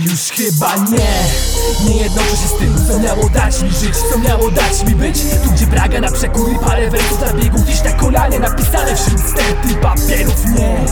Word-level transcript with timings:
Już 0.00 0.20
chyba 0.20 0.76
nie. 0.76 1.10
Nie 1.88 1.96
jednoczę 2.02 2.36
się 2.36 2.48
z 2.48 2.58
tym, 2.58 2.86
co 2.88 2.98
miało 2.98 3.28
dać 3.28 3.62
mi 3.62 3.70
żyć 3.70 3.96
Co 4.12 4.18
miało 4.18 4.50
dać 4.50 4.84
mi 4.86 4.94
być. 4.94 5.18
Tu 5.44 5.50
gdzie 5.50 5.66
Praga 5.66 6.00
na 6.00 6.10
przekór 6.10 6.52
i 6.52 6.58
parę 6.58 6.90
wersów 6.90 7.20
na 7.20 7.32
biegu 7.32 7.58
Gdzieś 7.58 7.84
na 7.84 7.92
kolanie 7.92 8.40
napisane 8.40 8.96
wśród 8.96 9.20
sterty 9.20 9.74
papierów 9.82 10.44
Nie, 10.44 10.84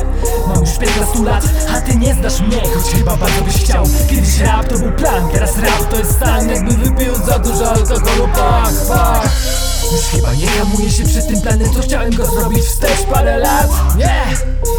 mam 0.47 0.61
już 0.61 0.79
15 0.79 1.19
lat, 1.25 1.45
a 1.77 1.81
ty 1.81 1.97
nie 1.97 2.15
znasz 2.15 2.41
mnie 2.41 2.61
Choć 2.61 2.93
chyba 2.93 3.17
bardzo 3.17 3.43
byś 3.43 3.55
chciał. 3.55 3.85
Kiedyś 4.11 4.39
rap 4.39 4.69
to 4.69 4.79
był 4.79 4.93
plan, 4.93 5.29
teraz 5.33 5.57
rap 5.57 5.91
to 5.91 5.97
jest 5.97 6.13
stan 6.13 6.49
Jakby 6.49 6.75
wypił 6.75 7.15
za 7.27 7.39
dużo 7.39 7.71
alkoholu, 7.73 8.29
pak, 8.35 8.73
pak 8.89 9.68
już 9.93 10.01
chyba 10.01 10.35
nie 10.35 10.47
hamuję 10.47 10.91
się 10.91 11.05
przed 11.05 11.29
tym 11.29 11.41
planem, 11.41 11.75
co 11.75 11.81
chciałem 11.81 12.15
go 12.15 12.27
zrobić 12.27 12.65
wstecz 12.65 13.03
parę 13.13 13.39
lat. 13.39 13.71
Nie, 13.97 14.25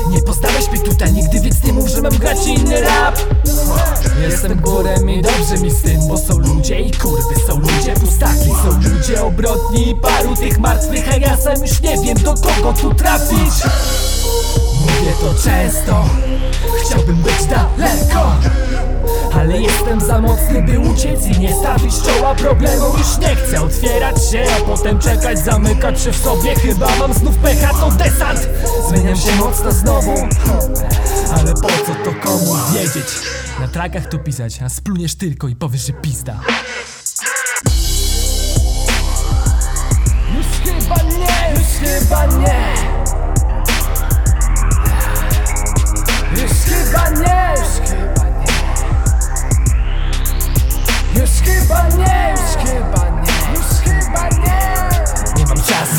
nie 0.10 0.22
postawiać 0.22 0.72
mnie 0.72 0.82
tutaj 0.82 1.14
nigdy, 1.14 1.40
więc 1.40 1.64
nie 1.64 1.74
mów, 1.74 1.88
że 1.88 2.02
mam 2.02 2.18
grać 2.18 2.48
inny 2.48 2.82
rap. 2.82 3.20
Jestem 4.22 4.62
górem 4.62 5.10
i 5.10 5.22
dobrze 5.22 5.58
mi 5.58 5.72
z 5.72 5.82
tym, 5.82 6.08
bo 6.08 6.18
są 6.18 6.38
ludzie 6.38 6.80
i 6.80 6.92
kurwy 6.92 7.36
Są 7.48 7.60
ludzie 7.60 7.94
pustaki, 7.94 8.50
są 8.50 8.90
ludzie 8.90 9.24
obrotni 9.24 9.90
i 9.90 9.96
paru 9.96 10.36
tych 10.36 10.60
martwych 10.60 11.14
A 11.14 11.18
ja 11.18 11.38
sam 11.38 11.62
już 11.62 11.82
nie 11.82 11.98
wiem 11.98 12.18
do 12.18 12.34
kogo 12.34 12.74
tu 12.74 12.94
trafić. 12.94 13.54
Mówię 14.82 15.14
to 15.22 15.44
często, 15.44 16.06
chciałbym 16.86 17.16
być 17.16 17.46
daleko 17.46 18.36
ale 19.34 19.62
jestem 19.62 20.02
za 20.02 20.22
mocny, 20.22 20.62
by 20.62 20.80
uciec 20.80 21.26
i 21.26 21.40
nie 21.40 21.56
stawić 21.56 21.94
czoła 22.02 22.36
problemom. 22.36 22.98
Już 22.98 23.18
nie 23.18 23.36
chcę 23.36 23.62
otwierać 23.62 24.30
się, 24.32 24.46
a 24.58 24.66
potem 24.66 25.00
czekać, 25.00 25.40
zamykać 25.40 26.02
się 26.02 26.12
w 26.12 26.18
sobie. 26.18 26.56
Chyba 26.56 26.96
mam 27.00 27.14
znów 27.14 27.38
pecha, 27.38 27.74
to 27.74 27.92
desant. 27.92 28.50
Zmieniam 28.90 29.18
się 29.18 29.36
mocno 29.36 29.72
znowu. 29.72 30.14
Ale 31.34 31.54
po 31.54 31.68
co 31.68 31.96
to 32.04 32.12
komu 32.24 32.56
wiedzieć? 32.74 33.08
Na 33.60 33.68
trakach 33.68 34.10
to 34.10 34.20
pisać, 34.20 34.62
a 34.62 34.70
spluniesz 34.70 35.16
tylko 35.16 35.48
i 35.48 35.56
powiesz, 35.56 35.86
że 35.86 35.94
pizda 35.94 36.40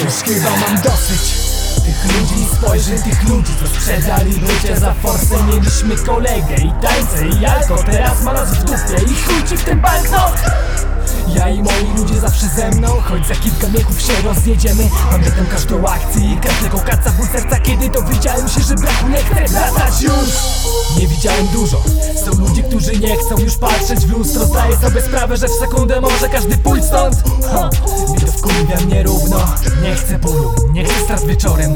już 0.05 0.15
chyba 0.15 0.51
mam 0.51 0.83
dosyć. 0.83 1.41
Tych 1.84 2.05
ludzi 2.05 2.43
i 2.43 2.56
spojrzeń 2.56 3.03
tych 3.03 3.29
ludzi 3.29 3.53
Co 3.61 3.67
sprzedali 3.67 4.33
życie 4.33 4.77
za 4.77 4.95
forsę. 4.95 5.45
Mieliśmy 5.47 5.97
kolegę 5.97 6.55
i 6.57 6.73
tańce 6.83 7.39
i 7.41 7.47
alko. 7.47 7.83
Teraz 7.91 8.23
ma 8.23 8.33
nas 8.33 8.55
w 8.55 8.65
dupie 8.65 9.13
i 9.13 9.23
chuj 9.23 9.48
ci 9.48 9.57
w 9.57 9.64
ten 9.64 9.80
banknot 9.80 10.33
ja 11.35 11.48
i 11.48 11.63
moi 11.63 11.97
ludzie 11.97 12.20
zawsze 12.20 12.47
ze 12.47 12.70
mną. 12.70 12.89
Choć 12.89 13.27
za 13.27 13.35
kilka 13.35 13.69
miechów 13.69 14.01
się 14.01 14.13
rozjedziemy. 14.24 14.91
Pamiętam 15.11 15.47
każdą 15.47 15.86
akcję 15.86 16.33
i 16.33 16.36
każdego 16.36 16.79
kaca 16.79 17.11
ból 17.11 17.27
serca. 17.27 17.61
Kiedy 17.61 17.89
dowiedziałem 17.89 18.48
się, 18.48 18.61
że 18.61 18.74
braku 18.74 19.08
nie 19.08 19.17
chcę 19.17 19.55
wracać 19.55 20.03
już. 20.03 20.30
Nie 20.98 21.08
widziałem 21.08 21.47
dużo. 21.47 21.83
Są 22.24 22.41
ludzie, 22.41 22.63
którzy 22.63 22.97
nie 22.97 23.17
chcą 23.17 23.39
już 23.39 23.57
patrzeć 23.57 24.01
w 24.01 24.11
lustro. 24.11 24.45
Zdaję 24.45 24.77
sobie 24.77 25.03
sprawę, 25.03 25.36
że 25.36 25.48
w 25.48 25.53
sekundę 25.53 26.01
może 26.01 26.29
każdy 26.29 26.58
pójść 26.58 26.86
stąd. 26.86 27.17
Ha, 27.53 27.70
Nie 29.83 29.94
chcę 29.96 30.18
bólu, 30.18 30.55
nie 30.72 30.84
chcę 30.84 31.05
strat 31.05 31.27
wieczorem. 31.27 31.74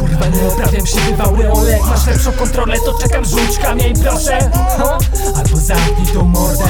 Kurwa 0.00 0.26
nie 0.26 0.48
oprawiam 0.48 0.86
się 0.86 1.00
bywały 1.10 1.52
ole. 1.52 1.70
Jak 1.70 1.84
masz 1.84 2.06
lepszą 2.06 2.32
kontrolę 2.32 2.76
to 2.84 2.98
czekam 2.98 3.24
rzuć 3.24 3.58
kamień 3.62 3.94
proszę. 4.02 4.50
Albo 5.36 5.56
zamknij 5.56 6.06
tą 6.14 6.24
mordę. 6.24 6.64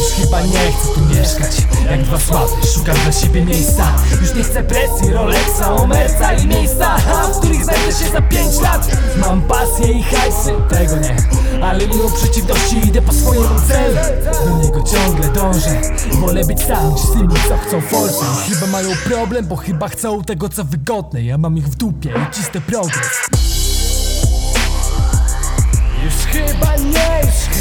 Już 0.00 0.12
chyba 0.20 0.40
nie 0.40 0.72
chcę 0.72 0.88
tu 0.94 1.00
mieszkać. 1.00 1.56
Jak 1.90 2.02
dwa 2.02 2.20
słaby, 2.20 2.66
szukam 2.74 2.96
dla 3.04 3.12
siebie 3.12 3.44
miejsca. 3.44 3.92
Już 4.20 4.34
nie 4.34 4.42
chcę 4.42 4.62
presji, 4.62 5.10
Rolexa, 5.12 5.74
Omerca 5.82 6.32
i 6.32 6.46
miejsca 6.46 6.75
celu 13.68 13.96
Do 14.44 14.64
niego 14.64 14.82
ciągle 14.82 15.28
dążę. 15.28 15.80
Wolę 16.12 16.44
być 16.44 16.60
sam, 16.60 16.94
ci 16.96 17.06
syni 17.06 17.34
co 17.48 17.58
chcą 17.58 17.80
forsy 17.80 18.24
chyba 18.48 18.66
mają 18.66 18.90
problem, 19.04 19.46
bo 19.46 19.56
chyba 19.56 19.88
chcą 19.88 20.24
tego 20.24 20.48
co 20.48 20.64
wygodne. 20.64 21.22
Ja 21.22 21.38
mam 21.38 21.58
ich 21.58 21.68
w 21.68 21.76
dupie 21.76 22.10
i 22.10 22.34
cisnę 22.34 22.60
progres. 22.60 23.10
Już 26.04 26.14
chyba 26.14 26.76
nie, 26.76 27.20
już 27.26 27.55